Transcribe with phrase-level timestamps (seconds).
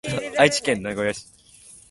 [0.39, 1.27] 愛知県名古屋市